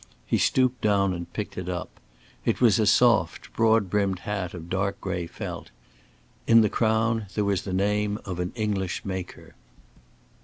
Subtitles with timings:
[0.25, 1.99] He stooped down and picked it up.
[2.43, 5.69] It was a soft broad brimmed hat of dark gray felt.
[6.47, 9.53] In the crown there was the name of an English maker.